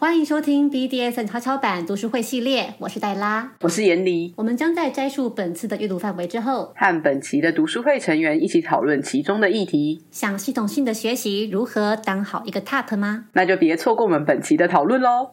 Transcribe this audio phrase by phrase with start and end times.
[0.00, 4.32] 欢迎收听 BDSN 悄悄版读书会系列，我是黛拉，我是严离。
[4.36, 10.04] 我们将在摘述本次的阅读范围之后，和本期的读书会成员一起讨论其中的议题。
[10.12, 13.24] 想系统性的学习如何当好一个 TOP 吗？
[13.32, 15.32] 那就别错过我们本期的讨论喽。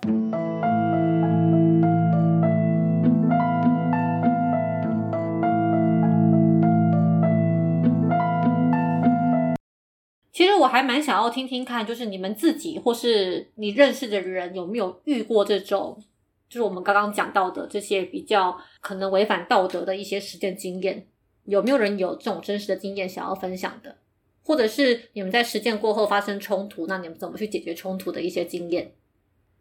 [10.36, 15.98] 其实我还蛮想要听听看，就是你们自己或是你认识的人有没有遇过这种，
[16.50, 21.08] 就是我们刚刚讲到的这些比较可能违反道德的一些实践经验，
[21.46, 23.96] 有没有人有这种真实的经验想要分享的？
[24.44, 28.94] 或者是你们在实践过后发生冲突，那你们怎么去解决冲突的一些经验？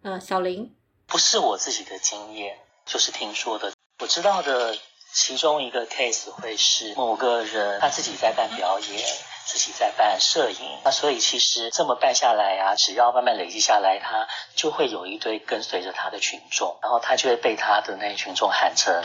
[0.02, 0.74] 呃，小林，
[1.06, 3.72] 不是我自己的经验，就是听说的。
[4.00, 4.76] 我知道的
[5.12, 9.04] 其中一个 case 会是某个人他自己在办表演。
[9.44, 19.04] 自己在办摄影，那所以其实这么办下来啊，只要慢慢累积下来，他就会有一堆跟随着他的群众，然后他就会被他的那些群众喊成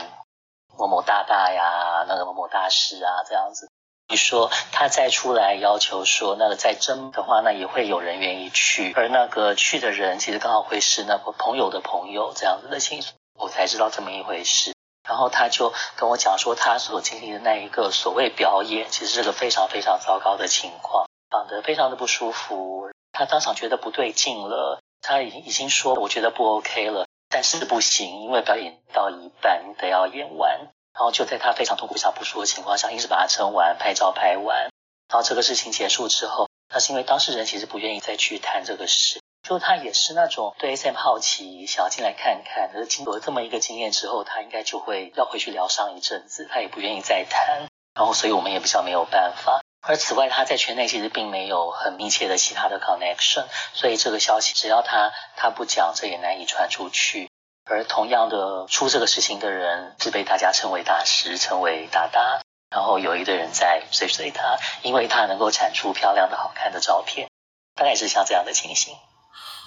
[0.78, 3.68] 某某大大呀，那个某某大师啊这样子。
[4.08, 13.04] 你说他再出来要求说，那个再争的话，那也会有人愿意去，而那个去的人其实刚好会是那个朋友的朋友这样子的情，
[13.38, 14.74] 我才知道这么一回事。
[15.02, 22.90] 然后他就跟我讲说，他所经历的那一个所谓表演，其实是个非常非常糟糕的情况，讲得非常的不舒服。
[23.12, 30.68] 他当场觉得不对劲了，他已经已经说我觉得不 OK 了，但是不行，因为表演到一半得要演完。
[30.92, 34.70] 然后就在他非常痛苦、非常不舒服的情况下，硬是把它撑完，拍照拍完。
[35.08, 39.20] 然后这个事情结束之后，那是因为当事人其实不愿意再去谈这个事。
[39.42, 42.70] 就他也是那种对 SM 好奇，想要进来看看。
[42.72, 47.68] 可是经过这么一个经验之后，他应该就会要回去疗伤一阵子，他也不愿意再谈。
[47.94, 49.60] 然后，所以我们也比较没有办法。
[49.82, 57.30] 而此外，他在圈内其实并没有很密切的其他的 connection，所以这个消息只要他他不讲，这也难以传出去。
[57.64, 62.42] 而同样的出这个事情的人是被大家称为大师，称为大大。
[62.70, 67.28] 然后有一堆人在追随他，因为他能够产出漂亮的好看的照片，
[67.74, 68.96] 大概是像这样的情形。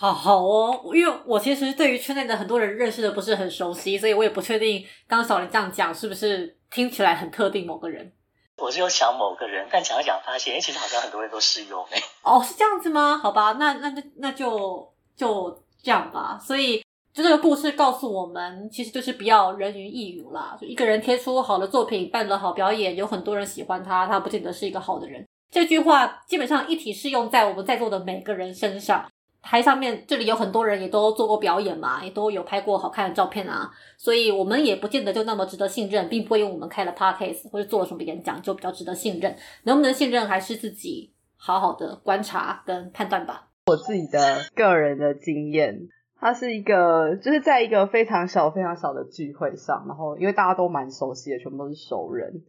[0.03, 8.11] 好好哦，因为我其实对于圈内的很多人认识的不是很熟悉，所以我也不确定刚刚小林这样讲是不是听起来很特定某个人。
[8.57, 11.97] 我是有想某个人，但讲一讲发现，哎，其实好像很多人都适用哎。
[12.21, 13.17] 哦，是这样子吗？
[13.17, 16.37] 好吧，那那那那就就这样吧。
[16.37, 16.83] 所以
[17.13, 20.57] 就这个故事告诉我们，其实就是不要人云亦云啦。
[20.59, 25.25] 就一个人贴出好的作品，办了好表演，有很多人喜欢他，他不见得是一个好的人。
[25.49, 29.09] 这句话基本上一体适用在我们在座的每个人身上。
[29.43, 39.35] 台上面这里有很多人也都做过表演嘛，也都有拍过好看的照片啊，所以我们也不见得就那么值得信任，并不会因为我们开了 podcast 或者做了什么演讲就比较值得信任。
[39.63, 43.49] 能不能信任还是自己好好的观察跟判断吧。
[43.65, 45.89] 我自己的个人的经验，
[46.19, 52.43] 它是一个就是在一个非常小非常小的聚会上，然后因为大家都蛮熟悉的，全部都是熟人。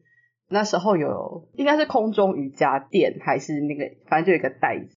[0.48, 4.96] 那时候有应该是空中瑜伽垫还是那个，反正就有一个袋子。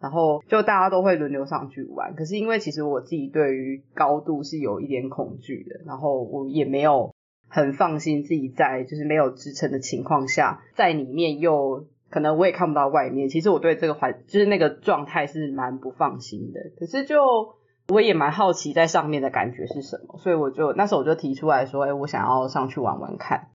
[0.00, 7.14] 然后就大家都会轮流上去玩，可是因为其实我自己对于高度是有一点恐惧的，然后我也没有
[7.48, 16.60] 很放心自己在就是没有支撑的情况下，在里面又可能我也看不到外面，其实我对这个环就是那个状态是蛮不放心的。
[16.78, 17.56] 可是就
[17.88, 23.48] 我也蛮好奇在上面的感觉是什么，所以我就那时候我就提出来说，哎，我想要上去玩玩看。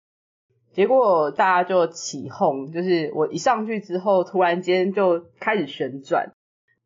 [0.74, 6.32] 结果大家就起哄，就是我一上去之后，突然间就开始旋转。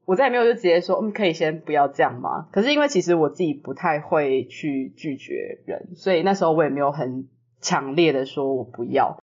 [0.05, 2.47] 我再也没有就直接说，嗯，可以先不要这样吗？
[2.51, 7.27] 可是因为其实我自己不太会去拒绝人，所以那时候我也没有很
[7.59, 9.17] 强烈的说我不要。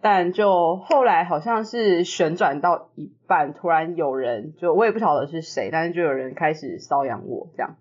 [0.00, 7.76] 但就后来好像是旋转到一半，突然有人就我也不晓得是谁，但是就有人开始搔痒我这样。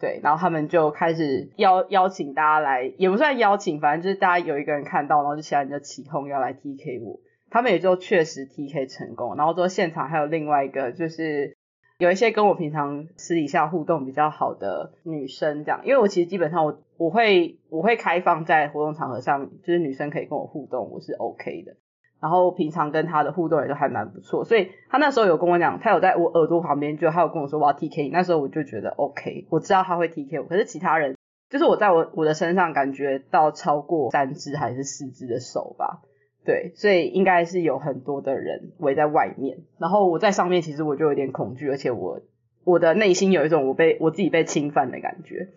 [0.00, 7.20] 对，然后他们就开始邀邀请大家来，也不算邀请，反正就是大家有一个人看到，然后就其他人就起哄要来 T K 我，
[7.50, 11.56] 他们也就确实 T K 成功，然后说现场还有另外一个，就是
[11.98, 21.76] 有一些跟我平常私底下互动比较好的女生这样，因为我其实基本上我我会我会开放在活动场合上，就是女生可以跟我互动，我是 O K 的。
[22.20, 30.46] 然后平常跟他的互动也都还蛮不错，所以他那时候有跟我讲，他有在我耳朵旁边，就他有跟我说我要 T K，那时候我就觉得 O K，我知道他会 T K 我。
[30.46, 31.16] 可是其他人，
[31.48, 36.00] 就是我在我我的身上感觉到超过三只还是四只的手吧，
[36.44, 39.58] 对，所以应该是有很多的人围在外面。
[39.78, 42.20] 然后我在上面，其实我就有点恐惧，而且我
[42.64, 45.50] 我的内心有一种我被我自己被侵犯的感觉。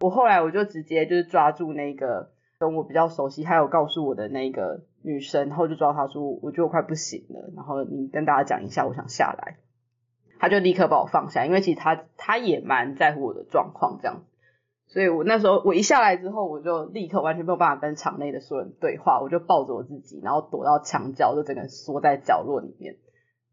[0.00, 2.28] 我后来我就直接就是抓住那个
[2.58, 4.82] 跟我比较熟悉，还有告诉我的那个。
[5.02, 9.56] 女生，然后就抓他说，我觉得我快不行了，然后你跟大家讲一下，我想下来。
[10.38, 14.24] 他就立刻把我放下，因为其实他他也蛮在乎我的状况这样。
[14.88, 22.96] 所以我那时候我一下来之后，我就立刻完全没有办法跟场内的所有人对话，我就抱着我自己，然后躲到墙角，就整个缩在角落里面，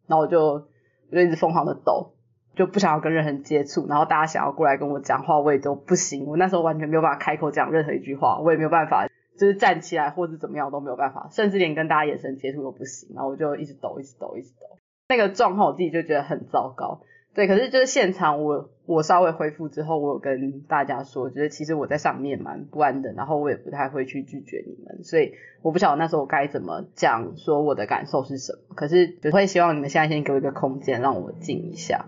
[0.08, 0.68] 然后我就
[1.12, 2.14] 我就一直疯狂的抖，
[2.56, 9.08] 就不想要跟任何人接触，然后大家想要过来跟我讲话，我也都不行，我那时候完全没有办法开口讲任何一句话，我也没有办法
[9.40, 14.78] 就是站起来或者怎么样都没有办法，甚至连跟大家眼神接触都不行，然后我就一直抖，一直抖，一直抖，
[15.08, 17.02] 那个状况我自己就觉得很糟糕。
[17.34, 28.76] 对，可是就是现场我我稍微恢复之后，我有跟大家说，就是其实我在上面蛮不安的，然后我也不太会去拒绝你们，所以我不晓得那时候我该怎么讲，说我的感受是什么。
[28.76, 32.08] 可是我会希望你们现在先给我一个空间，让我静一下。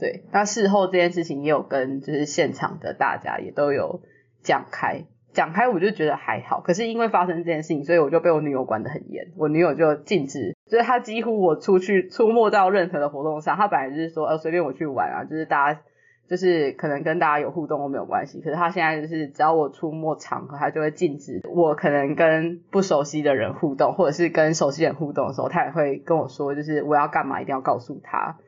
[0.00, 4.00] 对，那事后这件事情也有跟就是现场的大家也都有
[4.42, 5.04] 讲开。
[5.34, 9.32] 讲开我就觉得还好，可是因为发生这件事情，所以我就被我女友管得很严。
[9.36, 15.80] 我女友就禁止，就是她几乎我出去出没到任何的活动上，她本来就是说呃随便我去玩啊，就是大家
[16.28, 18.40] 就是可能跟大家有互动都没有关系。
[18.40, 28.38] 可是她现在就是只要我出没场合，她就会禁止我可能跟不熟悉的人互动，或者是跟熟悉人互动的时候，她也会跟我说，就是我要干嘛一定要告诉她，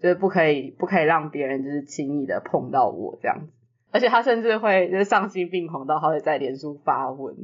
[0.00, 3.52] 就是不可以不可以让别人就是轻易的碰到我这样子。
[3.96, 7.34] 而且他甚至会就是丧心病狂到，他会在脸书发文，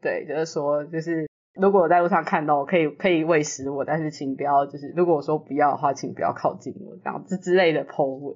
[0.00, 8.34] 对，就是说，就是如果我在路上看到，我可以可以喂食我，但是请不要，就是如果我说不要的话，请不要靠近我，这样子之类的 po 文，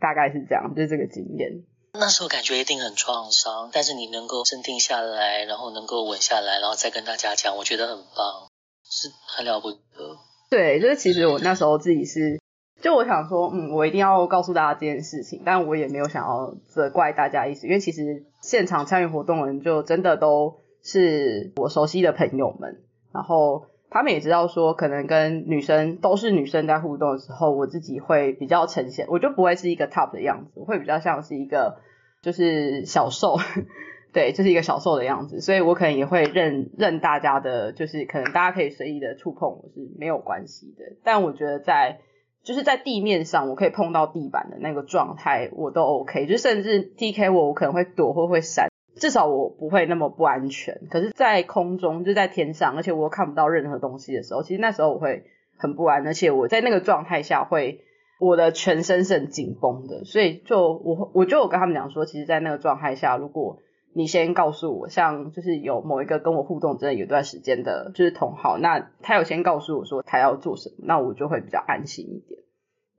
[0.00, 1.62] 大概是这样，就是这个经验。
[1.92, 8.48] 那时候感觉一定很创伤，但是你能够镇定下来，然后能够稳下来，然后再跟大家讲，我觉得很棒，
[8.82, 10.16] 是很了不得。
[10.48, 12.40] 对，就是其实我那时候自己是。
[12.84, 31.78] 就我想说，嗯，我一定要告诉大家这件事情，但我也没有想要责怪大家意思，因为其实现场参与活动的人就真的都是我熟悉的朋友们，然后他们也知道说，可能跟女生都是女生在互动的时候，我自己会比较呈现，我就不会是一个 top 的样子，我会比较像是一个
[32.20, 33.38] 就是小受，
[34.12, 42.00] 对，就是一个小受的样子，所以我可能也会认认大家的，就是可能大家可以随意的触碰我是没有关系的，但我觉得在。
[42.44, 46.26] 就是在地面上，我可以碰到地板的那个状态，我都 OK。
[46.26, 50.82] 就甚至 TK 我，我可能会躲或会闪，至少我不会那么不安全。
[50.90, 55.24] 可是，在空中就在天上，而且我看不到任何东西的时候，其实那时候我会
[55.56, 57.80] 很不安，而且我在那个状态下会，
[58.20, 60.04] 我的全身是很紧绷的。
[60.04, 63.58] 所以，就我我就有跟他们讲说，其实，在那个状态下，如果
[63.96, 72.40] 你先告诉我，像就是有某一个跟我互动真的有段时间的，就是同好，那他有先告诉我说他要做什么，那我就会比较安心一点，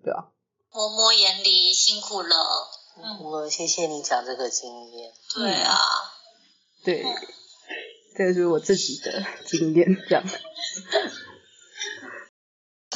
[0.03, 0.29] 对啊。
[0.71, 2.35] 摸摸眼里辛苦了，
[2.97, 5.11] 嗯，我谢谢你讲这个经验。
[5.33, 5.77] 对啊，
[6.83, 7.05] 对，
[8.17, 10.23] 这个是我自己的经验，这样。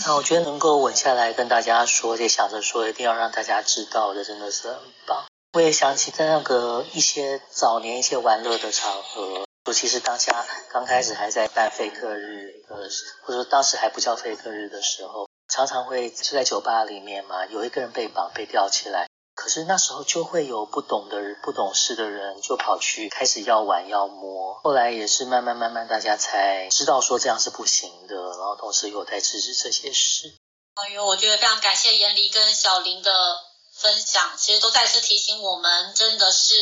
[0.05, 5.28] 那我觉得能够稳下来跟大家说，也想着说一定要让大家知道的，真的是很棒。
[5.53, 12.75] 我也想起在那个一些早年一些玩乐的场合，尤其是当下刚开始还在办费克日的，
[13.23, 30.31] 或者说当时还不叫费克日的时候，常常会就在酒吧里面嘛，有一个人被绑被吊起来，可是那时候就会有不懂的人、不懂事的人就跑去开始要玩要摸，后来也是慢慢慢慢大家才知道说这样是不行的，然后同时有在制止这些事。
[30.75, 33.11] 哎呦，我觉得非常感谢严离跟小林的。
[33.81, 36.55] 分享其实都再次提醒我们，真的是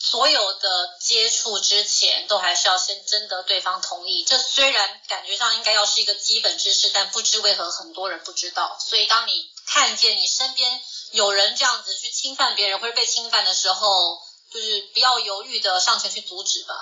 [0.00, 4.24] 所有的接触之前，都还是要先征得对方同意。
[4.24, 8.76] 这虽然感觉上应该要是一个基本知识，但不知为何很多人不知道。
[8.78, 9.32] 所以当你
[9.66, 10.80] 看见你身边
[11.12, 14.18] 有人这样子去侵犯别人或者被侵犯的时候，
[14.52, 16.74] 就是不要犹豫的上前去阻止吧。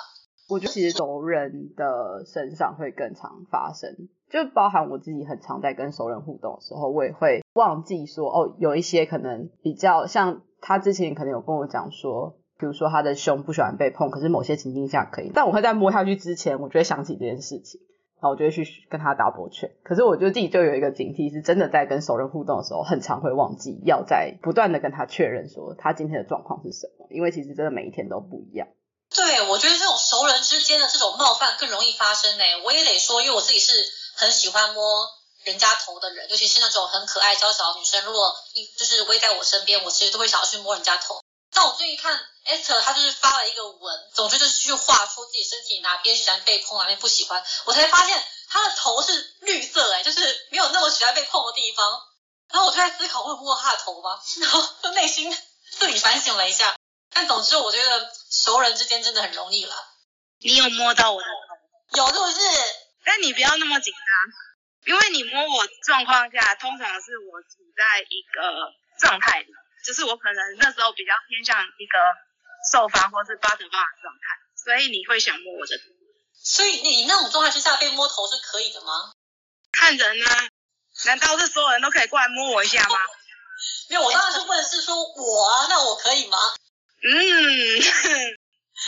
[0.47, 3.89] 我觉得其实熟人的身上会更常发生。
[4.29, 15.31] 就包含我自己很常在跟熟人互动的时候，我也会忘记说哦，有一些可能比较像他之前可能有跟我讲说，比如说他的胸不喜欢被碰，可是某些情境下可以。
[15.33, 17.79] 但我会在摸下去之前，我就会想起这件事情，
[18.19, 19.71] 然后我就会去跟他打波拳。
[19.83, 28.67] 可是我就自己就有一个警惕，是真的在跟熟人互动的时候，很常会忘记要在不断的跟他确认说他今天的状况是什么，因为其实真的每一天都不一样。
[29.15, 32.43] 对，我觉得这种熟人之间的这种冒犯更容易发生呢。
[32.65, 33.71] 我也得说，因为我自己是。
[34.17, 35.09] 很喜欢摸
[35.43, 41.21] 人家头的人，尤其是那种很可爱娇小的女生，如果一就是围在我身边，我其实都会想要去摸人家头。
[41.53, 47.43] 但我最近看 Esther，她就是发了一个文，总之就是去画出自己身体哪边喜欢被碰，哪边不喜欢。
[47.65, 52.01] 我才发现她的头是绿色，哎，就是没有那么喜欢被碰的地方。
[52.49, 54.19] 然后我就在思考，会摸她的头吗？
[54.41, 55.35] 然后就内心
[55.71, 56.75] 自己反省了一下。
[57.13, 59.75] 但总之，我觉得熟人之间真的很容易了。
[60.39, 61.97] 你有摸到我的头？
[61.97, 62.39] 有，是不是？
[63.07, 69.49] 但你不要那么紧张，因为你摸我状况下，通常是我处在一个状态的，
[69.85, 71.95] 就是我可能那时候比较偏向一个
[72.69, 75.83] 受方或是巴特方的状态，所以你会想摸我的头。
[76.35, 79.13] 所以你那种状态之下被摸头是可以的吗？
[79.71, 80.49] 看人啊，
[81.05, 82.97] 难道是所有人都可以过来摸我一下吗？
[83.89, 86.37] 没有，我当然是问的是说我啊，那我可以吗？
[87.03, 87.81] 嗯，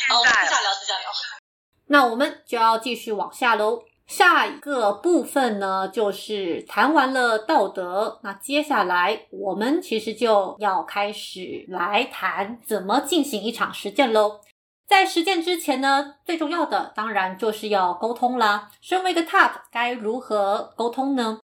[0.09, 1.09] 好，私下聊，私下聊。
[1.87, 3.88] 那我们就要继续往下喽。
[4.09, 14.41] 下一个部分呢，就是谈完了道德，那接下来我们其实就要开始来谈怎么进行一场实践喽。
[14.87, 18.71] 在实践之前呢，最重要的当然就是要沟通啦。
[18.81, 21.39] 身为一个 TOP，该如何沟通呢？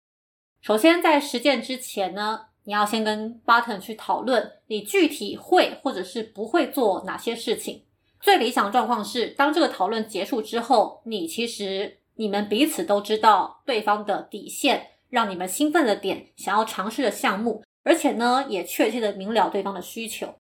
[0.61, 7.83] 首先，在实践之前呢，你要先跟 Button 去讨论你具体会或者是不会做哪些事情。
[8.21, 20.35] 最理想状况是，当这个讨论结束之后，你其实你们彼此都知道对方的底线，让你们兴奋的点，想要尝试的项目，而且呢，也确切的明了对方的需求。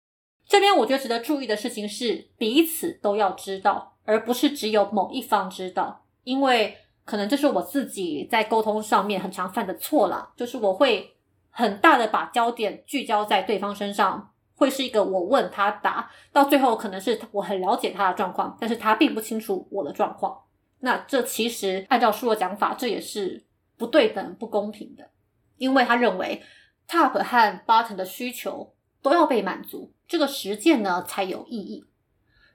[0.46, 11.16] 这边我觉得值得注意的事情是，彼此都要知道，而不是只有某一方知道，因为可能这是我自己在沟通上面很常犯的错啦，就是我会
[11.50, 20.36] 很大的把焦点聚焦在对方身上，会是一个我问他答，到最后可能是我很了解他的状况，但是他并不清楚我的状况。
[20.84, 23.44] 那这其实按照书的讲法，这也是
[23.76, 25.10] 不对等、不公平的，
[25.56, 26.42] 因为他认为
[26.88, 31.86] top 和 bottom 的需求都要被满足，这个实践呢才有意义。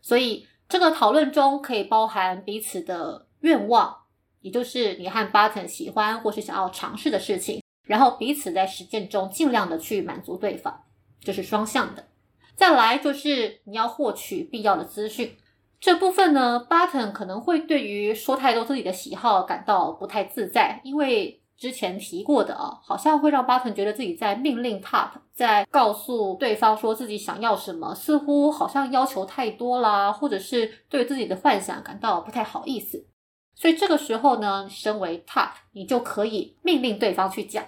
[0.01, 4.03] 所以这个讨论中可以包含彼此的愿望，
[4.41, 10.83] 也就是你和 bottom 喜欢或是想要尝试的事情，然后彼此在实践中尽量的去满足对方，
[11.21, 12.05] 这是双向的。
[12.57, 15.37] 再来就是你要获取必要的资讯。
[15.79, 33.05] 这部分呢，Button 可能会对于说太多自己的喜好感到不太自在，因为之前提过的啊，好像会让 Button 觉得自己在命令 Top，在告诉对方说自己想要什么，似乎好像要求太多啦，或者是对自己的幻想感到不太好意思。
[33.53, 37.63] 所以这个时候呢，身为 Top，你就可以命令对方去讲，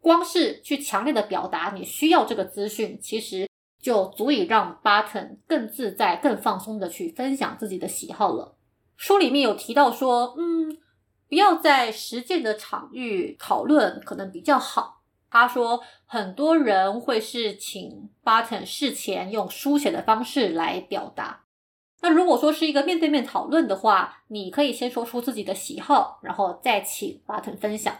[0.00, 3.46] 光是去强烈的表达你需要这个资讯，其实。
[3.82, 8.54] 就足以让 Button 更自在、更放松的去分享自己的喜好了。
[8.96, 10.78] 书里面有提到说，嗯，
[11.28, 15.02] 不要在实践的场域讨论，可能比较好。
[15.28, 21.44] 他说，很多人会是请 Button 事前用书写的方式来表达。
[22.02, 27.92] 那如果说是一个面对面讨论的话，你可以先说出自己的喜好，然后再请 Button 分享。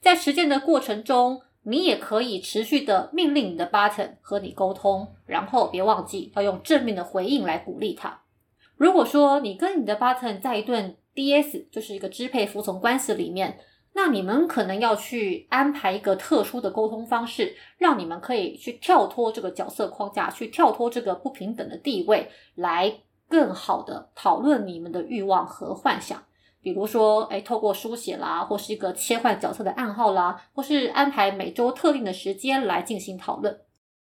[0.00, 1.42] 在实践的过程中。
[1.64, 8.22] 你也可以持续的命令你的 button 和你沟通，然后别忘记要用正面的回应来鼓励他。
[8.76, 13.58] 如果说你跟你的 button 在一段 DS，就是一个支配服从关系里面，
[13.92, 22.92] 那你们可能要去安排一个特殊的沟通方式，让你们可以去跳脱这个角色框架，去跳脱这个不平等的地位，来
[23.28, 26.24] 更好的讨论你们的欲望和幻想。
[26.62, 33.60] 比如说，哎，透过书写啦，或是一个切换角色的暗号啦，或是安排每周特定的时间来进行讨论。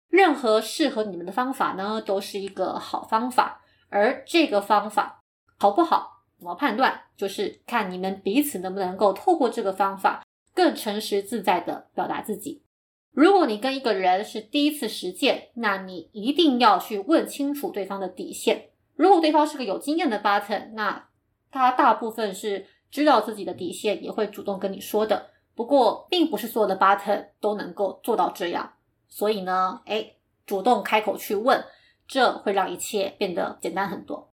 [0.10, 3.62] 任何适合你们的方法呢，都是一个好方法。
[3.90, 5.24] 而这个方法
[5.58, 10.24] 好不好，怎么判断，就是看你们彼此能不能够透过这个方法
[10.54, 12.62] 更诚实自在的表达自己。
[13.12, 18.70] 如果你跟一个人是第一次实践，那你一定要去问清楚对方的底线。
[18.96, 21.09] 如果对方是个有经验的 button，那
[21.52, 25.30] 他大部分是知道自己的底线，也会主动跟你说的。
[25.56, 28.74] 不过，并不是所有的 button 都能够做到这样。
[29.08, 30.14] 所以呢，哎，
[30.46, 31.64] 主动开口去问，
[32.08, 34.32] 这会让一切变得简单很多。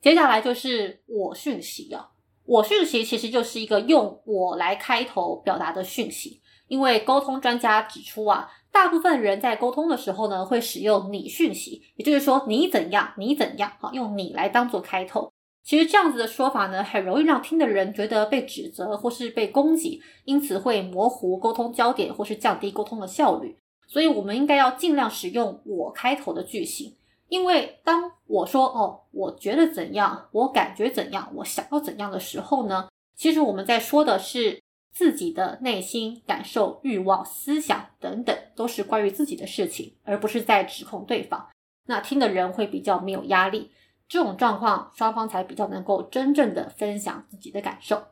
[0.00, 2.10] 接下来就是我讯息啊，
[2.44, 6.40] 我讯息其实就是一个用我来开头表达的讯息。
[6.68, 15.32] 因为沟通专家指出啊，大部分人在沟通的时候呢，会使用你讯息，也就是说你怎样，你怎样，好，用你来当做开头。
[15.64, 23.56] 其实这样子的说法呢，很容易让听的人觉得被指责或是被攻击，因此会模糊沟通焦点或是降低沟通的效率。
[23.86, 26.96] 所以，我们应该要尽量使用“我”开头的句型，
[27.28, 34.60] 因为当我说“哦，我觉得怎样，我感觉怎样，我想要怎样的时候呢，其实我们在说的是
[34.92, 41.48] 自己的内心感受、欲望、思想等等，都是关于自己的事情，而不是在指控对方。
[41.86, 43.70] 那听的人会比较没有压力。
[44.12, 48.08] 这种状况，双方才比较能够真正的分享自己的感受。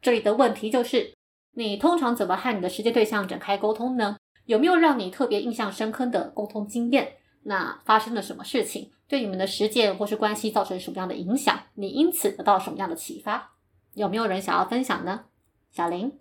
[0.00, 1.12] 这里的问题就是，
[1.52, 4.16] 你通常怎么和你的实践对象展开沟通呢？
[4.46, 7.16] 有没有让你特别印象深刻的沟通经验？
[7.42, 8.92] 那发生了什么事情？
[9.06, 11.64] 对你们的实践或是关系造成什么样的影响？
[11.74, 13.52] 你因此得到什么样的启发？
[13.92, 15.26] 有没有人想要分享呢？
[15.70, 16.18] 小林。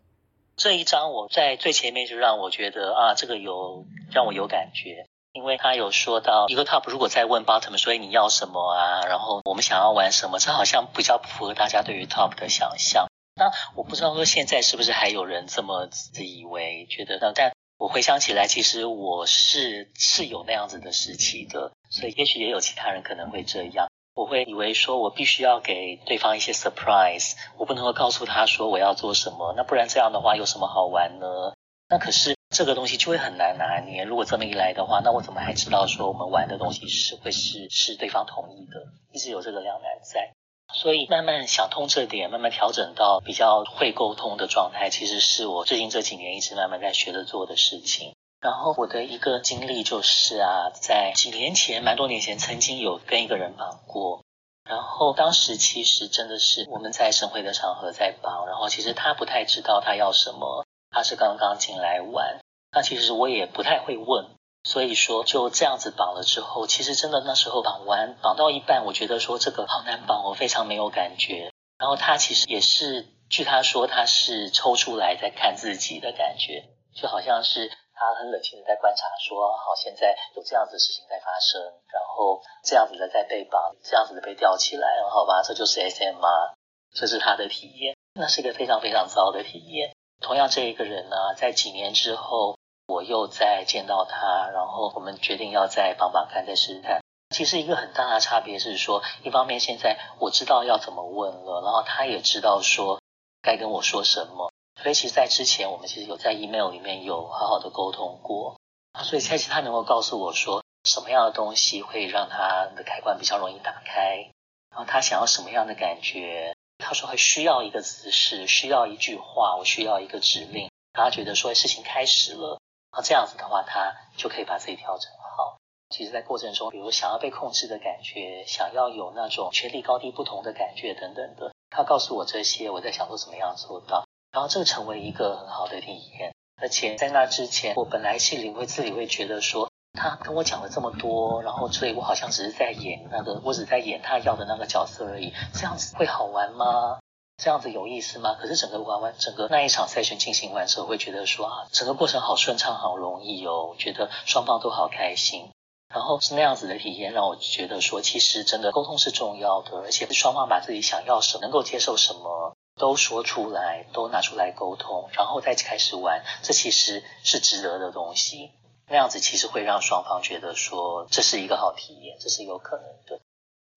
[0.58, 9.06] 这一章我在最前面就让我觉得啊，这个有让我有感觉，因为他有说到一个 top 如果在问 bottom，所以你要什么啊？
[9.08, 10.40] 然后我们想要玩什么？
[10.40, 13.08] 这好像比较不符合大家对于 top 的想象。
[13.36, 17.18] 那我不知道说现在是不是还有人这么自以为觉得？
[17.34, 23.88] 但我回想起来，其实我是是有那样子的时期的，所以也许也有其他人可能会这样。
[24.14, 31.54] 我会以为说我必须要给对方一些 surprise，我不能够告诉他说我要做什么，那不然这样的话有什么好玩呢？
[31.88, 34.04] 那可是这个东西就会很难拿捏。
[34.04, 38.92] 如果这么一来的话，那我怎么还知道说我们玩的东西是会是是对方同意的？
[39.14, 40.34] 一直有这个两难在。
[40.74, 48.16] 所以慢慢想通这点，慢慢调整到比较会沟通的状态，其实是我最近这几年一直慢慢在学着做的事情。
[48.42, 54.24] 然后我的一个经历就是啊，在几年前，蛮多年前，曾经有跟一个人绑过。
[54.64, 62.40] 然后当时其实真的是我们在省会的场合在绑，然后其实他不太知道他要什么，他是刚刚进来玩。
[62.74, 64.36] 那其实我也不太会问。
[64.64, 71.52] 所以说就这样子绑了之后，其实真的那时候绑完绑到一半，我觉得说这个好难绑，我非常没有感觉。
[71.80, 81.60] 然后他其实也是，据他说他是抽出来在看自己的感觉，就好像是他很冷静的在观察，说好现在有这样子的事情在发生，
[81.92, 86.54] 然后这样子的在被绑，这样子的被吊起来，好吧，这就是 SM 啊？
[86.94, 89.96] 这是他的体验，那是一个非常非常糟的体验。
[90.22, 92.60] 同样这一个人呢，在几年之后。
[92.92, 97.02] 我又再见到他，然后我们决定要再帮帮看，再试试看。
[97.34, 103.00] 其实一个很大的差别是说，一方面现在我知道要怎么问了，然后他也知道说
[103.42, 104.52] 该跟我说什么。
[104.82, 108.58] 所以其实，在之前我们其实有在 email 里面有好好的沟通过。
[109.04, 114.30] 所以其实他能够告诉我说什么样的东西会让他的开关比较容易打开，
[114.70, 116.54] 然后他想要什么样的感觉。
[116.84, 122.60] 他说还需要一个姿势，需要一句话，我需要一个指令，他觉得说事情开始了。
[122.94, 125.58] 那这样子的话，他就可以把自己调整好。
[125.90, 136.34] 其实，在过程中，比如想要被控制的感觉，想要有那种权力高低不同的感觉等等的，他告诉我这些，我在想说怎么样做到，然后这个成为一个很好的体验。
[136.62, 147.01] 而且在那之前，我本来心里会自己会觉得说，他跟我讲了这么多，然后所以我好像只是在演那个，我只在演他要的那个角色而已，这样子会好玩吗？
[147.42, 148.36] 这样子有意思吗？
[148.40, 155.50] 可是整个玩完，整个那一场赛选进行完之后，会觉得说啊，整个过程好顺畅，好容易哦，觉得双方都好开心。
[155.92, 168.52] 然后是那样子的体验，让我觉得说，其实真的沟通是重要的，而且双方把自己想要什么，能够接受什么，都说出来，都拿出来沟通，然后再开始玩，这其实是值得的东西。
[168.88, 173.20] 那样子其实会让双方觉得说，这是一个好体验，这是有可能的。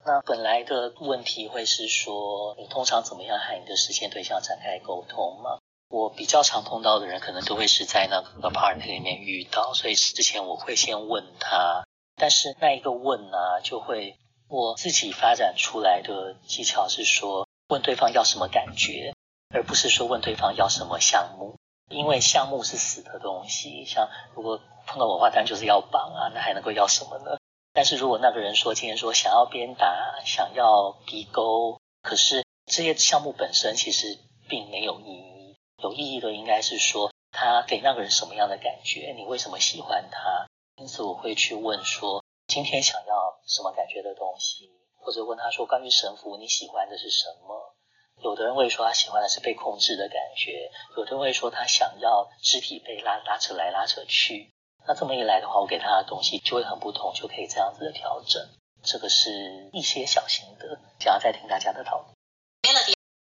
[0.07, 5.57] 那本来的问题会是说，你通常怎么样和你的实现对象展开沟通吗？
[5.89, 14.15] 我比较常碰到的人，可能都会是在那个 part 里面遇到，所以之前我会先问他，但是那一个问呢，就会
[14.47, 19.15] 我自己发展出来的技巧是说，问对方要什么感觉，
[19.55, 21.57] 而不是说问对方要什么项目，
[21.89, 27.37] 因为项目是死的东西，像如果碰到我话，当然就是要绑啊，那还能够要什么呢？
[27.75, 35.57] 但是如果那个人说今天说想要鞭打，想要逼沟，可是这些项目本身其实并没有意义。
[35.83, 40.47] 有意义的应该是说他给那个人什么样的感觉，你为什么喜欢他？
[40.77, 47.75] 因此我会去问说今天想要什么感觉的东西，或者问他说关于神父你喜欢的是什么？
[48.23, 54.54] 有的人会说他喜欢的是被控制的感觉，有的人会说他想要肢体被拉拉扯来拉扯去。
[54.87, 58.47] 那这么一来的话，我给他的东西就会很不同，就可以这样子的调整。
[58.83, 62.13] 这个是一些小心得，想要再听大家的讨论。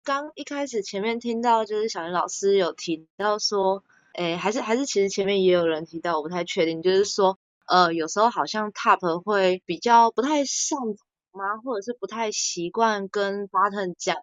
[0.04, 3.82] 刚一开始前面听到就是小林老师有提到说，
[4.14, 10.96] 诶，还是还是其实前面也有人提到，我不太确定，就是说，呃，有时候好像 top 会比较不太擅长
[11.32, 14.16] 吗，或者是不太习惯跟 button 讲，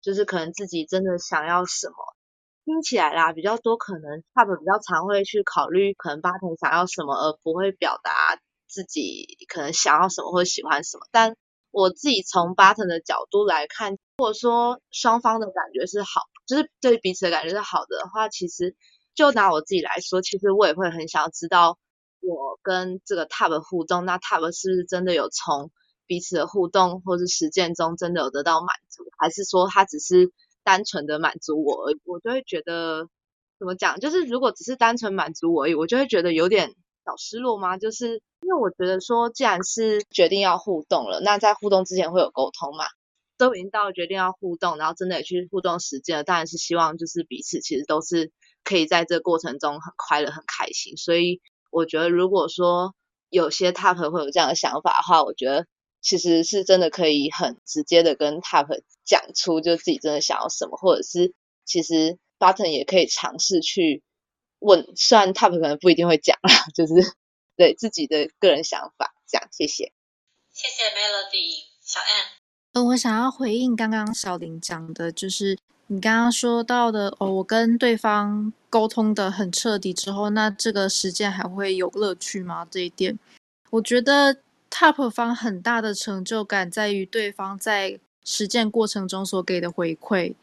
[0.00, 1.94] 就是可能自己真的想要什么。
[2.64, 11.06] 听起来啦，比较多可能 top 比较常会去考虑可能 button 想要什么，而不会表达自己可能想要什么或喜欢什么。
[11.10, 11.36] 但
[11.72, 18.76] 我自己从 button 的角度来看，如果说双方的感觉是好，就是对彼此的感觉是好的话，其实
[19.14, 21.78] 就拿我自己来说，其实我也会很想要知道
[22.20, 25.72] 我跟这个 top 互动，那 top 是不是真的有从
[26.06, 30.30] 彼此的互动或是实践中真的有得到满足，还是说他只是。
[30.64, 33.08] 单纯的满足我，我就会觉得
[33.58, 37.78] 怎么讲，就是如果只是单纯满足我而已，我就会觉得有点小失落吗？
[37.78, 42.84] 就是因为我觉得说，既然是决定要互动了，那在互动之前会有沟通嘛，
[43.36, 48.32] 都已经到决定要互动，然后真的也去互动实践了，当然是希望就是彼此其实都是
[48.64, 50.96] 可以在这过程中很快乐、很开心。
[50.96, 52.94] 所以我觉得，如果说
[53.28, 55.66] 有些 top 会有这样的想法的话，我觉得
[56.00, 61.34] 其实是真的可以很直接的跟 top 讲出，就自己真的想要什么，或者是
[61.64, 64.02] 其实 button 也可以尝试去
[64.58, 66.94] 问，虽然 top 可能不一定会讲啦，就是
[67.56, 69.48] 对自己的个人想法这样。
[69.52, 69.92] 谢谢，
[70.52, 72.26] 谢谢 Melody 小 M。
[72.72, 75.58] 呃，我想要回应刚刚小林讲的，就是
[75.88, 82.64] 你刚刚说到的哦，我跟对方沟通的很彻底之后，那这个实践还会有乐趣吗？
[82.70, 83.18] 这一点，
[83.70, 84.36] 我觉得
[84.70, 90.34] top 方很大的成就感在于对方在实践过程中所给的回馈，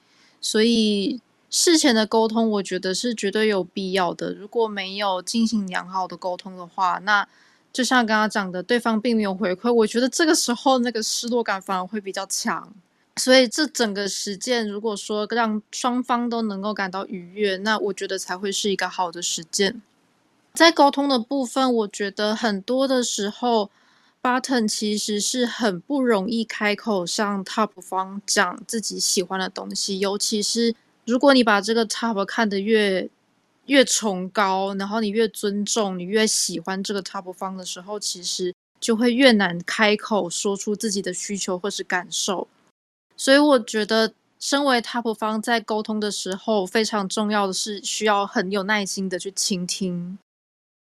[0.42, 4.34] 所以事前的沟通，我觉得是绝对有必要的。
[4.34, 7.28] 如果没有进行良好的沟通的话，那
[7.72, 12.74] 就像刚刚讲的，对方并没有回馈，我觉得这个时候那个失落感反而会比较强。
[13.16, 19.82] 所以这整个实践，如果说让双方都能够感到愉悦，那我觉得才会是一个好的实践。
[20.54, 23.70] 在沟通的部分，我觉得很多的时候
[24.22, 30.76] ，button 其实是很不容易开口向 top 方讲自己喜欢的东西，尤其是
[31.06, 33.10] 如果你把这个 top 看得越
[33.66, 42.48] 越崇高，然后你越尊重，你越喜欢这个 top 方的时候，其实就会越难开口说出自己的需求或是感受。
[43.16, 50.18] 所以我觉得，身为 top 方在沟通的时候，非常重要的是需要很有耐心的去倾听，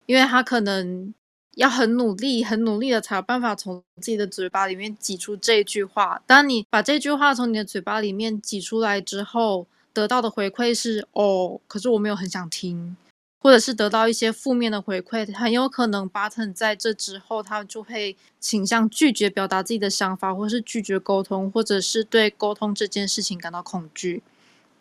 [0.04, 1.12] 因为他可能
[1.56, 6.22] 要很努力、很努力的才有办法从自己的嘴巴里面挤出这句话。
[6.26, 12.94] 当你把这句话从你的嘴巴里面挤出来之后，得到的回馈是哦，可是我没有很想听，
[13.38, 24.22] 或者是得到一些负面的回馈，很有可能 button 在这之后，他就会倾向拒绝表达自己的想法，或是拒绝沟通，或者是对沟通这件事情感到恐惧。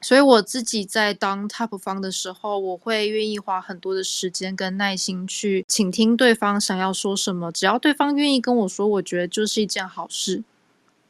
[0.05, 10.43] 所以我自己在当 top 方的时候，我会愿意花很多的时间跟耐心去倾听对方想要说什么，只要对方愿意跟我说，我觉得就是一件好事。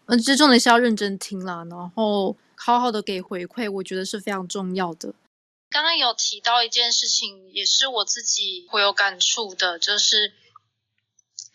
[0.06, 2.38] 嗯，这重点是要认真听啦，然后。
[2.58, 5.14] 好好的给回馈，我觉得是非常重要的。
[5.70, 10.32] 刚刚有提到一件事情，也是我自己会有感触的，就是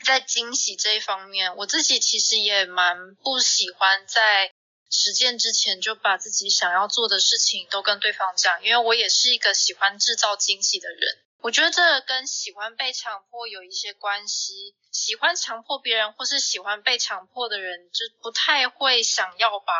[0.05, 4.53] 在惊喜这一方面，我自己其实也蛮不喜欢在
[4.91, 11.19] 实践之前就把自己想要做的事情都跟对方讲，因为我也是一个喜欢制造惊喜的人。
[11.41, 19.73] 我觉得这跟喜欢被强迫有一些关系，喜欢强迫别人或是喜欢被强迫的人，就不太会想要把。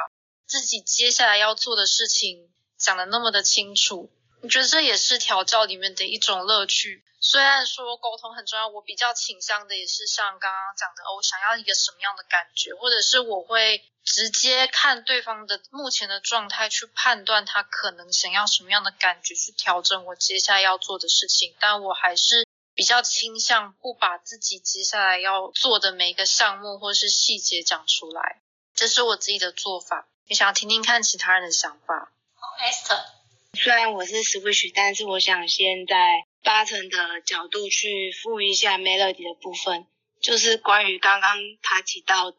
[0.47, 4.11] 自己接下来要做的事情讲的那么的清楚，
[4.43, 7.05] 我觉得这也是调教里面的一种乐趣。
[7.23, 21.55] 虽然说沟通很重要，我比较倾向的也是像刚刚讲的，我想要一个什么样的感觉，或者是我会直接看对方的目前的状态去判断他可能想要什么样的感觉，去调整我接下来要做的事情。
[21.61, 28.41] 但我还是比较倾向不把自己接下来要做的每一个项目或是细节讲出来，
[28.75, 30.09] 这是我自己的做法。
[30.25, 32.13] 也想听听看其他人的想法。
[32.61, 33.05] Esther，
[33.59, 35.97] 虽然我是 Switch，但是我想先在
[36.43, 39.87] 八成的角度去复一下 Melody 的部分，
[40.23, 42.39] 就是关于刚刚他提到的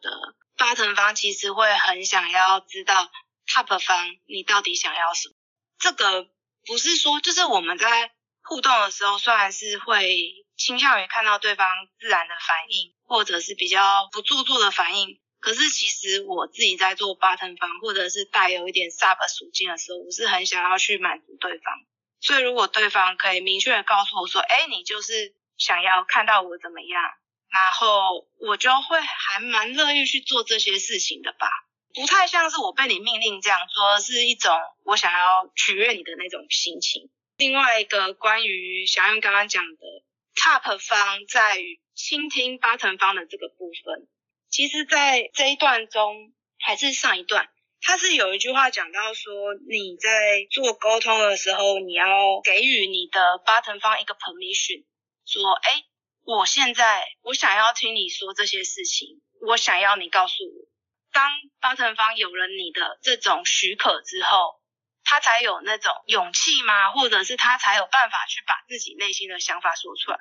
[0.56, 3.10] 八成方其实会很想要知道
[3.46, 5.34] Top 方你到底想要什么。
[5.78, 6.28] 这个
[6.66, 8.10] 不是说，就是我们在
[8.42, 11.68] 互动的时候，虽然是会倾向于看到对方
[12.00, 15.20] 自然的反应，或者是比较不做作的反应。
[15.42, 21.74] 可是其实我自己在做 button 方，或者是带有一点 sub 属性的时候，我是很想要去满足对方。
[22.20, 27.02] 所以如果对方可以明确的告诉我说，哎，你就是想要看到我怎么样，
[27.50, 31.48] 然后我就会还蛮乐意去做这些事情的吧。
[31.92, 37.10] 不太像是我被你命令这样做，是一种我想要取悦你的那种心情。
[37.36, 40.04] 另外一个关于小燕刚刚讲的
[40.36, 44.06] top 方在于倾听八成方的这个部分。
[44.52, 47.48] 其实，在这一段中，还是上一段，
[47.80, 52.06] 他是有一句话讲到说，你在做沟通的时候，你要
[52.44, 54.84] 给予你的巴滕方一个 permission，
[55.24, 55.84] 说，哎，
[56.24, 60.68] 我现在我想要听你说这些事情，我想要你告诉我。
[61.12, 64.60] 当巴滕方有了你的这种许可之后，
[65.02, 66.92] 他才有那种勇气吗？
[66.92, 70.18] 或者是他才有办法去把自己内心的想法说出来。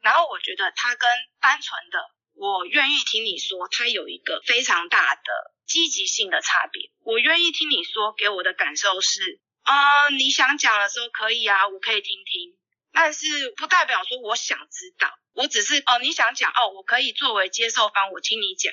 [0.00, 1.10] 然后我觉得他跟
[1.42, 1.98] 单纯的。
[2.34, 5.22] 我愿意听你说，它有一个非常大的
[5.66, 6.90] 积极性的差别。
[7.00, 12.56] 我愿意听你说，给我的感受是，啊，你想讲的时候可以啊，我可以听听，
[12.92, 18.72] 但是不代表说我想知道，我只是哦，你想讲哦，我可以作为接受方，我听你讲。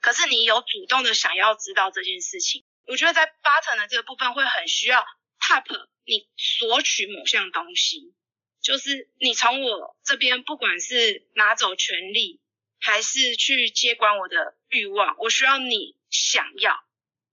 [0.00, 5.04] 可是你有主动的想要知道这件事情，我觉得在 button 的这个部分会很需要
[5.38, 5.64] tap
[6.04, 8.14] 你索取某项东西，
[8.60, 12.40] 就是你从我这边不管是拿走权利，
[12.82, 16.76] 还是去接管我的欲望，我需要你想要。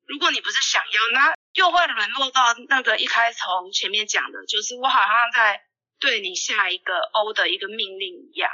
[0.05, 5.62] 如果你不是想要，那又会沦落到那个一开头前面讲的，就是我好像在
[5.99, 8.49] 对你下一个 O 的一个命令一样。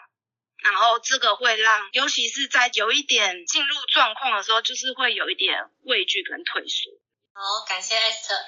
[0.64, 6.92] 然后这个会让，尤其是在有一点进入状况的时候，就是会有一点畏惧跟退缩。
[7.34, 8.48] 好，感谢 Esther。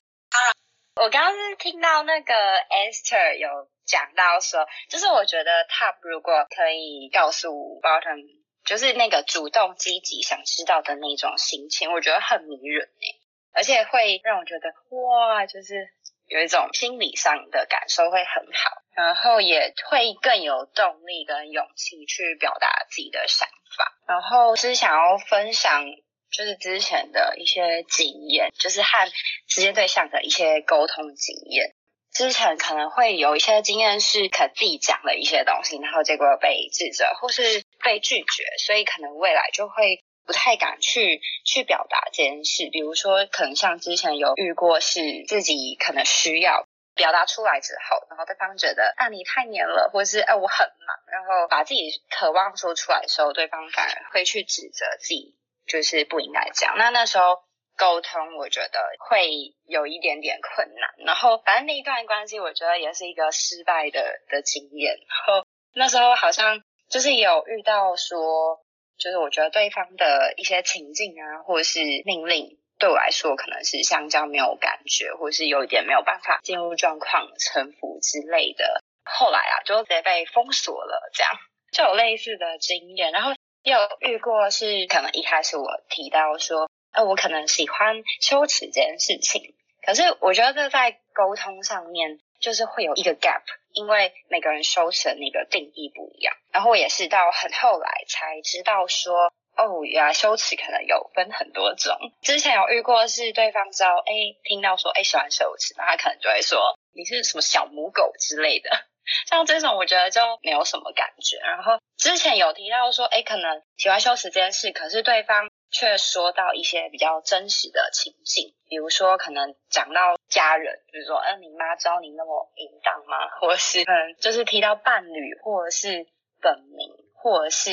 [0.96, 8.24] 我刚刚是听到那个 Esther 有讲到说，就是我觉得 Top 如果可以告诉 Bottom，
[8.66, 13.16] 就是那个主动积极想知道的那种心情，我觉得很迷人诶，
[13.54, 15.90] 而且会让我觉得哇，就是
[16.28, 23.48] 有一种心理上的感受会很好，然后也会更有动力跟勇气去表达自己的想
[23.78, 25.86] 法，然后是想要分享。
[26.30, 29.10] 就是之前的一些经验，就是和
[29.48, 31.74] 直接对象的一些沟通经验。
[32.18, 42.70] 之前可能会有一些经验是可自己讲了一些东西，然后结果被指责或是被拒绝，所以可能未来就会不太敢去去表达这件事。
[42.72, 55.36] 比如说，可能像之前有遇过是自己可能需要表达出来之后，然后对方觉得啊你太黏了，或是哎我很忙，然后把自己渴望说出来的时候，对方反而会去指责自己。
[55.68, 56.78] 就是不应该这样。
[56.78, 57.44] 那那时候
[57.78, 61.06] 沟通，我觉得会有一点点困难。
[61.06, 64.96] 然后反正那一段关系，我觉得也是一个失败的的经验。
[64.96, 68.60] 然后那时候好像就是有遇到说，
[68.98, 78.82] 就是我觉得对方的一些情境啊，或者是命令，对我来说可能是相较没有感觉，或是有一点没有办法进入状况、臣服之类的。
[79.06, 81.32] 后来啊，就直接被封锁了，这样
[81.72, 83.12] 就有类似的经验。
[83.12, 83.34] 然后。
[83.64, 86.67] 有遇过是可能一开始我提到说，
[86.98, 89.54] 呃，我可能喜欢羞耻这件事情，
[89.86, 96.36] 可是我觉得这在沟通上面就是会有一个 gap，因为每个人羞耻的那个定义不一样。
[96.52, 101.96] 然后我也是到很后来才知道说，哦，原来羞耻可能有分很多种。
[102.24, 106.60] 之前有遇过是对方知道，哎，听到说，哎，喜欢羞耻，那他可能就会说，
[106.96, 108.72] 你是什么小母狗之类的。
[109.30, 111.38] 像这种，我觉得就没有什么感觉。
[111.38, 123.28] 然后之前有提到说，哎，可能喜欢羞耻这件事，可是对方却说到一些比较真实的情境，比如说可能讲到家人，比如说，嗯，你妈教你那么淫荡吗？
[123.40, 126.08] 或是嗯，就是提到伴侣，或者是
[126.42, 127.72] 本名，或者是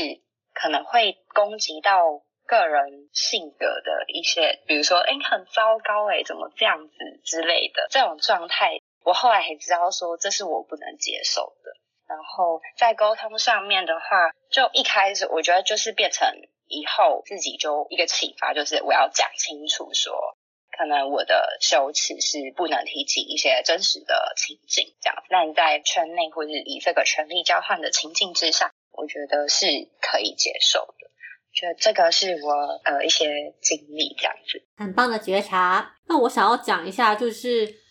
[0.52, 8.78] 可能会攻击到个人性格的一些，比如说，哎，很糟糕，哎，怎么这样子之类的这种状态。
[9.04, 11.72] 我后来才知道说这是我不能接受的，
[12.09, 16.26] 然后在沟通上面的话，就一开始我觉得就是变成
[16.66, 20.37] 以后自己就一个启发，就是我要讲清楚说，
[20.77, 25.16] 可能我的羞耻是不能提起一些真实的情境这样。
[25.31, 29.66] 那你在圈内或者以这个权力交换的情境之下，我觉得是
[30.00, 31.11] 可以接受的。
[31.53, 35.96] 觉得这个是我呃一些经历这样子，很棒的觉察。
[36.07, 37.83] 那我想要讲一下就是。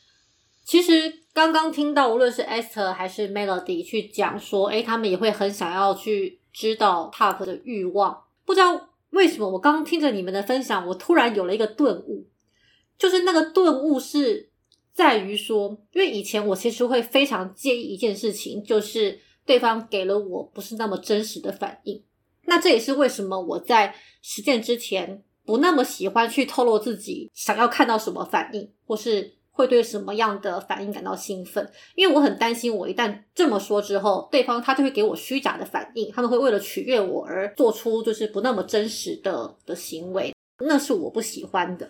[0.65, 8.23] 其实刚刚听到，无论是 Esther 还是 Melody 去讲说，哎，他们也会很想要去知道 Top 的欲望。
[8.45, 12.27] 不知道为什么，我刚听着你们的分享，我突然有了一个顿悟，
[12.97, 14.49] 就是那个顿悟是
[14.93, 22.03] 在于说，因为以前我其实会非常介意一件事情，就是对方给了我不是那么真实的反应。
[22.45, 29.35] 那这也是为什么我在实践之前不那么喜欢去透露自己想要看到什么反应，或是。
[29.53, 31.71] 会对什么样的反应感到兴奋？
[31.95, 40.33] 因为我很担心，我一旦这么说之后，对方他就会给我虚假的反应，他们会为了取悦我而做出就是不那么真实的的行为，
[40.65, 41.89] 那是我不喜欢的。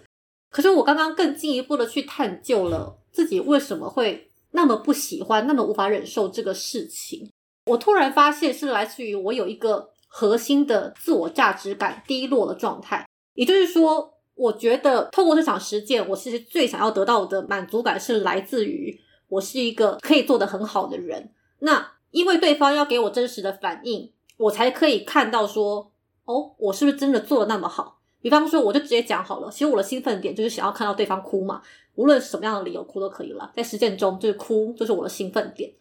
[0.52, 7.32] 可是我刚刚更进一步的去探究了自己为什么会那么不喜欢，那么无法忍受这个事情，
[7.68, 14.13] 我突然发现是来自于我有一个核心的自我价值感低落的状态，也就是说。
[14.36, 21.32] 我觉得透过这场实践，我其实最想要得到的满足感是来自于我是一个可以做得很好的人。
[21.60, 25.92] 那因为对方要给我真实的反应，我才可以看到说，
[26.26, 28.00] 哦，我是不是真的做的那么好？
[28.22, 31.62] 比方说，我就直接讲好了，其实我的兴奋点就是想要看到对方哭嘛，
[31.96, 33.52] 无论什么样的理由哭都可以了。
[33.56, 35.72] 在实践中，就是哭就是我的兴奋点。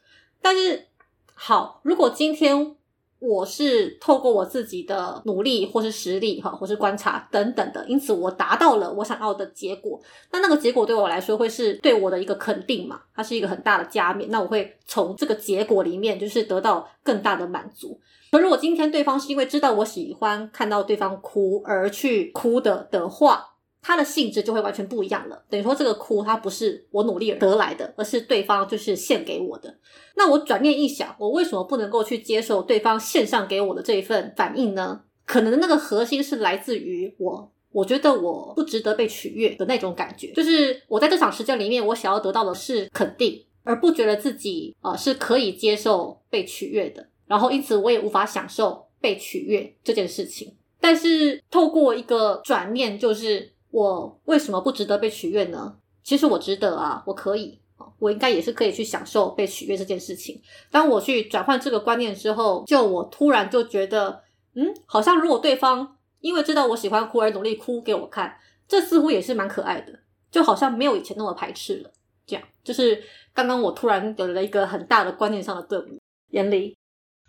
[0.40, 0.88] 但是
[1.34, 2.76] 好，如果今天。
[3.22, 10.00] 我是透过我自己的努力，或是实力，哈，或是观察等等的，因此我达到了我想要的结果。
[10.32, 13.00] 那那个结果对我来说会是对我的一个肯定嘛？
[13.14, 14.28] 它是一个很大的加冕。
[14.30, 18.00] 那我会从这个结果里面就是得到更大的满足。
[18.32, 23.51] 可如果今天对方是因为知道我喜欢看到对方哭而去哭的的话，
[23.82, 25.42] 它的性质就会完全不一样了。
[25.50, 29.76] 等于说这个哭它不是我努力得来的，而是对方就是献给我的。
[30.14, 35.02] 那我转念一想，我为什么不能够去接受对方献上给我的这一份反应呢？
[35.24, 47.06] 可能那个核心是来自于我，我觉得我不值得被取悦的那种感觉，就是我在这场时间里面，我想要得到的是肯定，而不觉得自己呃是可以接受被取悦的。
[47.26, 50.54] 然后因此我也无法享受被取悦这件事情。
[50.80, 55.76] 但是透过一个转念，就是我为什么不值得被取悦呢？
[56.04, 57.58] 其实我值得啊，我可以。
[57.98, 60.40] 我应该也是可以去享受被取悦这件事情。
[60.70, 64.22] 当我去转换这个观念之后，就我突然就觉得，
[64.54, 68.36] 嗯，好像如果对方因为知道我喜欢哭而努力哭给我看，
[68.68, 69.98] 这似乎也是蛮可爱的，
[70.30, 71.90] 就好像没有以前那么排斥了。
[72.24, 73.02] 这样，就是
[73.34, 75.98] 刚刚我突然有了一个很大的观念上的顿悟。
[76.30, 76.76] 严离，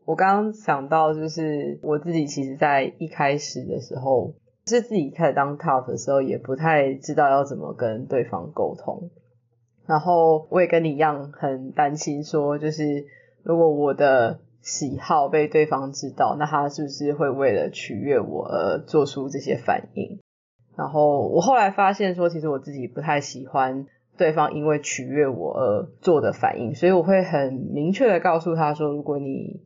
[0.06, 4.34] 我刚刚想到，就是我自己其实，在一开始的时候，
[4.66, 9.10] 是自己开始当 top 的时候，也不太知道要怎么跟对方沟通。
[9.86, 13.06] 然后我也跟你一样很担心，说就是
[13.44, 20.20] 如果我的喜好被对方知道，那他是不是会为了取悦我而做出这些反应？
[20.78, 23.86] 然后我后来发现说，其实我自己不太喜欢
[24.18, 29.60] 对方因为取悦我而做的反应，所以我会很明确的告诉他说，如果你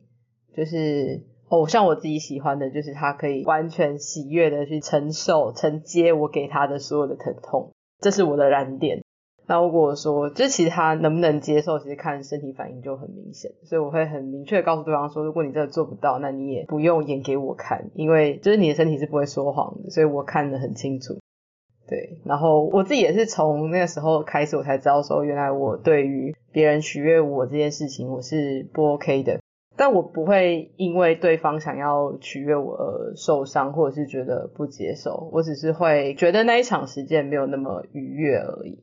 [0.56, 9.02] 就是哦，像我自己喜欢的，就是他可以完全喜悦的去承受、承接我给他的所有的疼痛，这是我的燃点。
[9.46, 13.50] 那如果说，就其实他能不能接受，其实看身体反应就很明显。
[13.64, 21.14] 所以我会很明确告诉对方说，如果你真的做不到，那你也不用演给我看，因为就是你的身体是不会说谎的，所以我看得很清楚。
[21.88, 29.40] 对，然后我自己也是从那个时候开始，我才知道说，原来我对于别人取悦我这件事情，我是不 OK 的。
[29.78, 35.30] 但我不会因为对方想要取悦我而受伤，或者是觉得不接受。
[35.32, 38.82] 我只是会觉得那一场时间没有那么愉悦而已。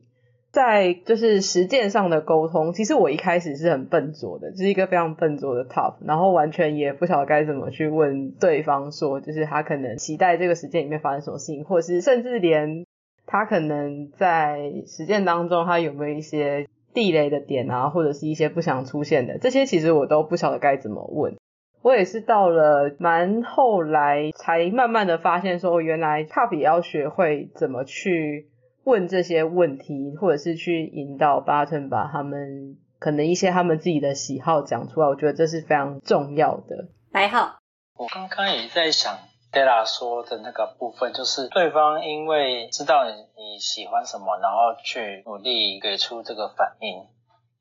[0.50, 12.86] 在就是实践上的沟通，其实我一开始是很笨拙的，是一个非常笨拙的 top，然后完全也不晓得该怎么去问对方说，就是他可能期待这个实践里面发生什么事情，或者是甚至连
[13.26, 21.36] 他可能在实践当中他有没有一些地雷的点啊，或者是一些不想出现的，这些其实我都不晓得该怎么问。
[21.82, 28.48] 我也是到了蛮后来才慢慢的发现说，原来 top 也要学会怎么去。
[28.84, 36.86] 问这些问题，或者是去引导 button 把他们可能一些他们自己的喜好讲出来，我觉得这是非常重要的。
[37.10, 37.58] 白号，
[37.98, 39.18] 我刚刚也在想
[39.56, 47.06] 杰拉说的那个部分，就是对方因为知道你你喜欢什么，然后去努力给出这个反应。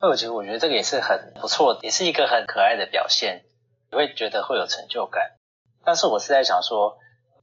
[0.02, 3.46] 那我觉得，我觉得这个也是很不错，也是一个很可爱的表现，
[3.90, 5.38] 你会觉得会有成就感。
[5.86, 6.98] 但是我是在想说，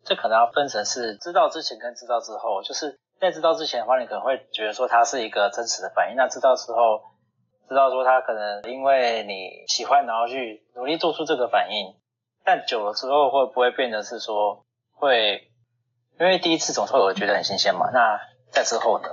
[0.05, 2.99] 这可能要分成是知道之前跟知道之后，就是。
[3.19, 6.17] 在知道之前的话，你可能会觉得说它是一个真实的反应。
[6.17, 7.01] 那知道之后，
[7.69, 11.95] 知道说他可能因为你喜欢，然后去努力做出这个反应。
[12.45, 15.51] 但久了之后，会不会变得是说会，
[16.19, 17.91] 因为第一次总是会觉得很新鲜嘛？
[17.93, 19.09] 那在之后呢，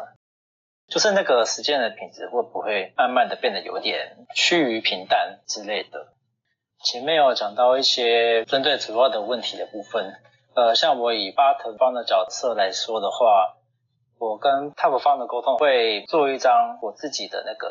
[0.88, 6.14] 就是那个时间的品质会不会慢慢的变得有点趋于平淡之类的？
[6.84, 10.14] 前面有讲到一些针对主要的问题的部分，
[10.56, 13.56] 呃，像我以巴特方的角色来说的话。
[14.22, 17.70] 我跟 Top 方的沟通会做一张我自己的那个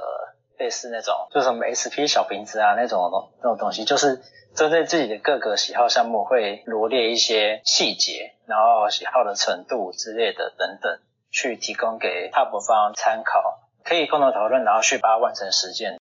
[0.58, 3.10] 类似那种，就什么 SP 小瓶子啊那种
[3.42, 4.20] 那种东西，就是
[4.54, 15.98] 针对自己的各个喜好项目会罗列一些细节，然后喜好的程度之类的等等，去提供给 Top 方参考，可以共同讨论，然后去把它完成实践。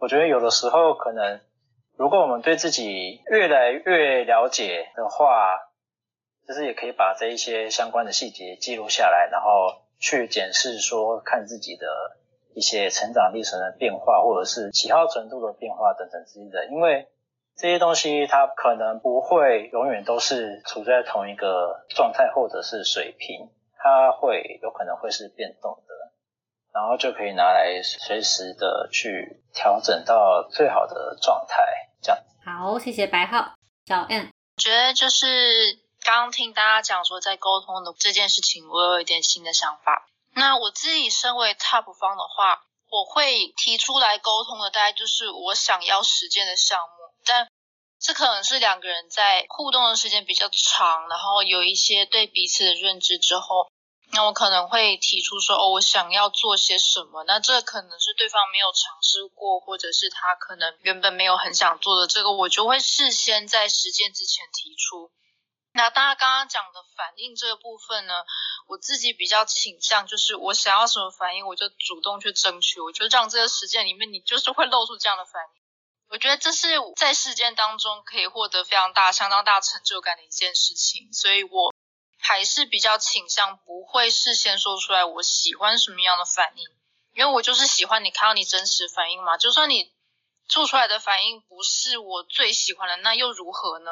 [0.00, 1.40] 我觉得有的时候可能，
[1.96, 5.68] 如果我们对自己越来越了解的话。
[6.44, 11.86] 就是也可以把这一些相关的细节记录下来，然后去检视说看自己的
[12.54, 16.66] 一些成长历程的变化，或者是喜好程度的变化等等之类的。
[16.66, 17.08] 因为
[17.56, 25.94] 这些东西它可能不会永远都是处在同一个状态或者是水平，它会有可能会是变动的，
[26.72, 31.62] 然后就可以拿来随时的去调整到最好的状态。
[32.00, 33.54] 这样好，谢谢白浩
[33.86, 35.26] 小 N，觉得就是。
[36.04, 40.08] 刚刚听大家讲说，在沟通的这件事情，我有一点新的想法。
[40.34, 46.94] 那我自己身为 top 方的话，我会提出来沟通的，大概就是我想要实践的项目。
[47.24, 47.48] 但
[48.00, 53.70] 这可能是两个人在互动的时间比较长，然后有一些对彼此的认知之后，
[54.10, 57.24] 那我可能会提出说，哦，我想要做些什么。
[57.24, 65.10] 那这可能是对方没有尝试过，或者是他可能原本没有很想做的，这个我就会事先在实践之前提出。
[65.74, 68.24] 那大家刚刚讲的反应这个部分呢，
[68.66, 75.62] 我自己比较倾向就是我想要什么反应，我就主动去争取，我就让这个实践里面你就是会露出这样的反应。
[76.08, 81.72] 我觉得这是在事件当中可以获得非常大、相当大成就感的一件事情，所以我
[82.18, 86.68] 还是比较倾向不会事先说出来我喜欢什么样的反应，
[87.14, 89.90] 因为我就是喜欢你看到你真实反应嘛，就算你
[90.46, 93.90] 做出来的反应不是我最喜欢的，那又如何呢？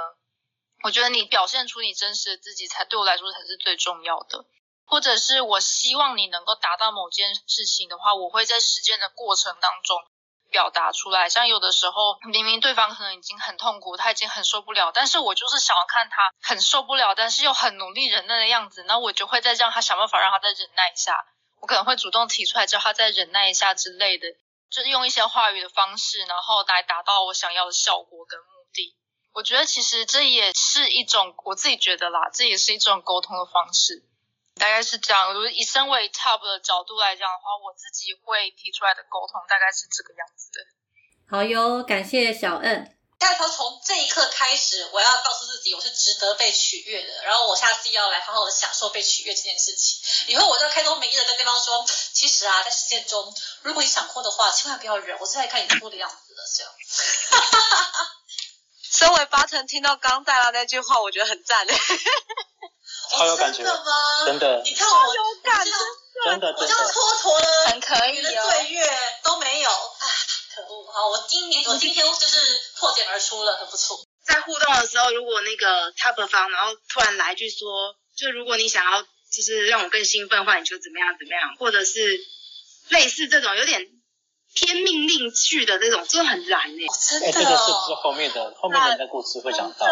[0.82, 4.44] 我觉得你表现出你真实的自己，才对我来说才是最重要的。
[4.86, 9.96] 或者是我希望你能够达到某件事情的话，我会在实践的过程当中
[10.50, 11.28] 表达出来。
[11.28, 21.24] 像有的时候，明明对方可能已经很痛苦，他已经很受不了，但是我就是想要看他很受不了，但是又很努力忍耐的样子，那我就会再让他想办法让他再忍耐一下。
[21.60, 24.26] 我可能会主动提出来叫他再忍耐一下之类的，
[24.72, 28.40] 就是用一些话语的方式，然后来达到我想要的效果跟。
[29.32, 34.02] 我觉得其实这也是一种我自己觉得啦，这也是一种沟通的方式，
[34.56, 35.32] 大概是这样。
[35.32, 40.60] 如果以身为 top 的角度来讲的话，我自己会提出来的沟通大概是这个样子的。
[41.30, 42.96] 好哟，感谢小恩。
[43.20, 50.00] 下头从这一刻开始，我要告诉自己我是值得被取悦的，然后我下次要来好好的享受被取悦这件事情。
[50.28, 56.72] 以后我就开宗明义的跟对方说，其实啊，在实践中，如果你想哭的话，千万不要忍，我最爱看你哭的样子了，这样。
[58.90, 61.74] 身为巴腾，听到刚戴拉那句话，我觉得很赞嘞。
[63.10, 64.26] 超有感觉，真的吗？
[64.26, 65.84] 真的，你看我有感你知道
[66.26, 66.92] 真的我这样真的。
[66.92, 70.06] 蹉跎了很可以你的哦岁月都没有，唉，
[70.54, 70.92] 可恶！
[70.92, 73.98] 好，我今年我今天就是破茧而出了，很不错。
[74.24, 82.20] 在互动的时候，如果那个 top 方，然后突然来一句说，就如果你想要就是让我更兴奋的话，你就怎么样怎么样，或者是
[82.90, 83.82] 类似这种有点
[84.54, 89.86] 偏命令句的这种，真的很燃欸呢、哦，真哎，的这个是不是哦，后面的后面的那个故事会讲到？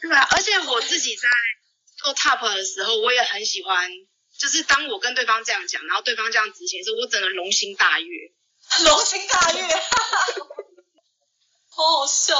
[0.00, 1.28] 对啊，而且我自己在
[1.96, 3.90] 做 top 的时候，我也很喜欢，
[4.38, 8.32] 就是当我跟对方这样讲，然后对方这样执行的时候，我整个龙心大悦。
[8.84, 9.62] 龙心大悦，
[11.70, 12.34] 好好笑。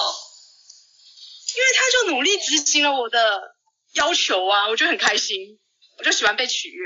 [1.57, 3.57] 因为他就努力执行了我的
[3.95, 5.59] 要求啊，我就很开心，
[5.97, 6.85] 我就喜欢被取悦。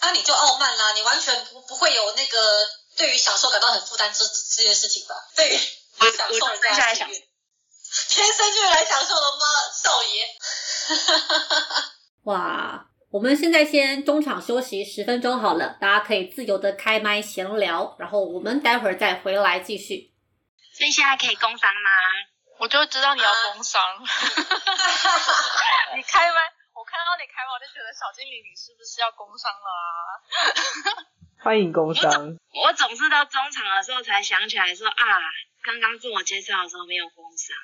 [0.00, 2.68] 那你就傲慢啦，你完全不不会有那个
[2.98, 5.14] 对于享受感到很负担这这件事情吧？
[5.36, 5.56] 对于
[6.16, 7.26] 享受人我接下来享家的喜悦，
[8.08, 10.28] 天生就是来享受的吗，少爷？
[12.26, 20.12] 哇，我们现在先中场休息十分钟好了，大家可以自由的开麦闲聊，然后我们待会儿再回来继续。
[20.76, 21.90] 所以现在可以工商吗？
[22.58, 23.80] 我就知道你要工商，
[25.96, 31.14] 你开麦，我看到你开麦，我就觉得小精灵你是不是要工商了啊？
[31.40, 32.36] 欢迎工商。
[32.52, 34.94] 我总是到中场的时候才想起来说啊，
[35.62, 37.56] 刚刚自我介绍的时候没有工商。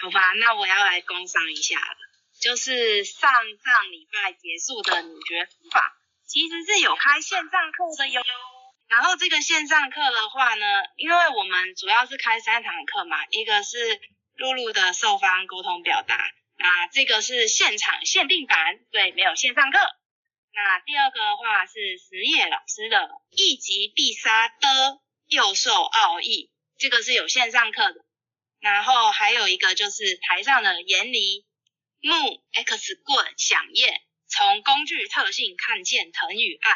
[0.00, 1.96] 好吧，那我要来工商一下了，
[2.40, 8.22] 就是上上礼拜结束的女爵书法，其实是有开线上课的哟。
[8.88, 10.66] 然后这个线上课的话呢，
[10.96, 13.76] 因为我们主要是开三堂课嘛，一个是
[14.36, 19.78] 露露的受方沟通表达，那这个是现场限定版，对没有线上课。
[20.60, 24.98] 那第二个的话是实业老师的一级必杀的
[25.28, 28.04] 幼兽奥义，这个是有线上课的。
[28.58, 31.46] 然后还有一个就是台上的岩离
[32.00, 36.72] 木 X 棍响焰，从工具特性看见疼与爱。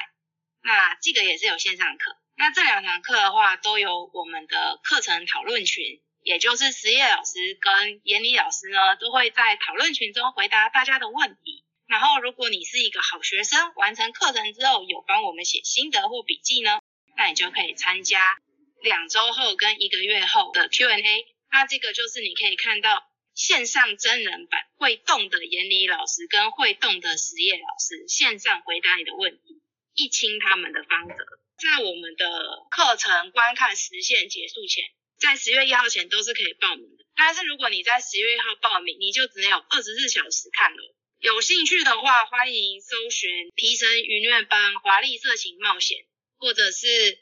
[0.62, 2.16] 那这个也是有线上课。
[2.36, 11.64] 那这两堂课的话，都有我们的课程讨论群，也就是实业老师跟严妮老师呢，都会在讨论群中回答大家的问题。
[11.92, 16.80] 然后，如果你是一个好学生，完成课程之后有帮我们写心得或笔记呢，
[17.18, 18.38] 那你就可以参加
[18.80, 21.26] 两周后跟一个月后的 Q&A。
[21.50, 29.60] 那这个就是你可以看到线上真人版会动的严理老师跟会动的实业老师线上回答你的问题。
[29.92, 31.14] 一清他们的方则，
[31.60, 32.24] 在我们的
[32.70, 34.82] 课程观看时限结束前，
[35.18, 37.04] 在十月一号前都是可以报名的。
[37.14, 40.96] 但是如果你在十月一号报名，你就只能有二十四小时看了。
[41.22, 45.98] 有兴趣的话，欢迎搜寻《皮神愚虐帮华丽色情冒险》，
[46.38, 47.20] 或者是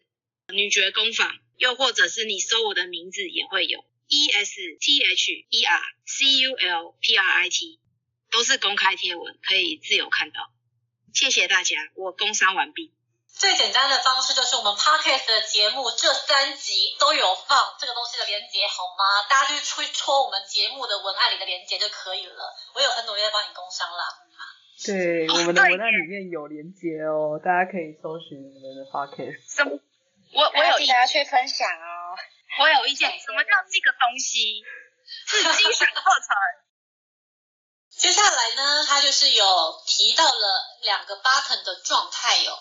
[0.55, 7.79] 女爵工坊，又或者是你搜我的名字也会有 E S T H E R C U L P R I T，
[8.31, 10.51] 都是公开贴文，可以自由看到。
[11.13, 12.93] 谢谢大家，我工商完毕。
[13.41, 19.25] 最简单的方式就是我们 podcast 的节目这三集都有放这个东西的连接，好吗？
[19.31, 22.55] 大家就去戳我们节目的文案里的连接就可以了。
[22.75, 24.05] 我有很努力在帮你工商啦。
[24.85, 29.57] 对，我们的文案里面有连接哦，大家可以搜寻我们的 podcast。
[29.57, 29.73] 什么？
[30.37, 32.13] 我我有意大家去分享哦。
[32.61, 34.61] 我有意见，什么叫这个东西
[35.25, 36.29] 是精选课程？
[37.89, 39.45] 接下来呢，它就是有
[39.87, 42.61] 提到了两个 button 的状态哦。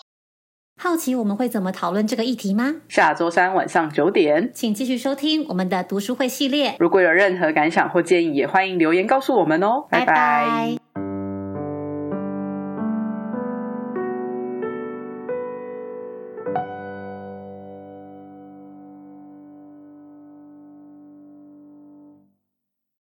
[0.82, 2.76] 好奇我们会怎么讨论这个议题吗？
[2.88, 6.74] 下周三晚上九点，请继续收听我们的读书会系列。
[6.78, 9.84] 如果有任何感想或建议，也欢迎留言告诉我们哦。
[9.90, 10.76] 拜拜拜